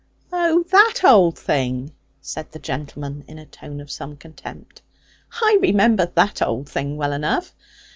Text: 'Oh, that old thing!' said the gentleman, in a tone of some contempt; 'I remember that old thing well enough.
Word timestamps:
'Oh, 0.33 0.63
that 0.71 1.01
old 1.03 1.37
thing!' 1.37 1.91
said 2.21 2.51
the 2.51 2.57
gentleman, 2.57 3.23
in 3.27 3.37
a 3.37 3.45
tone 3.45 3.79
of 3.79 3.91
some 3.91 4.17
contempt; 4.17 4.81
'I 5.43 5.59
remember 5.61 6.07
that 6.07 6.41
old 6.41 6.67
thing 6.67 6.97
well 6.97 7.13
enough. 7.13 7.53